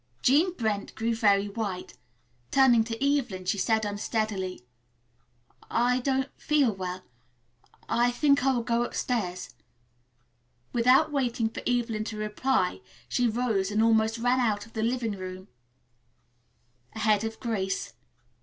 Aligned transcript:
Jean 0.23 0.51
Brent 0.55 0.95
grew 0.95 1.13
very 1.13 1.47
white. 1.47 1.93
Turning 2.49 2.83
to 2.85 2.97
Evelyn 3.05 3.45
she 3.45 3.59
said 3.59 3.85
unsteadily, 3.85 4.65
"I 5.69 5.99
don't 5.99 6.31
feel 6.41 6.73
well. 6.73 7.03
I 7.87 8.09
think 8.09 8.43
I 8.43 8.51
will 8.51 8.63
go 8.63 8.81
up 8.83 8.95
stairs." 8.95 9.53
Without 10.73 11.11
waiting 11.11 11.49
for 11.49 11.61
Evelyn 11.67 12.03
to 12.05 12.17
reply, 12.17 12.81
she 13.07 13.27
rose 13.27 13.69
and 13.69 13.83
almost 13.83 14.17
ran 14.17 14.39
out 14.39 14.65
of 14.65 14.73
the 14.73 14.81
living 14.81 15.13
room 15.15 15.49
ahead 16.95 17.23
of 17.23 17.39
Grace. 17.39 17.93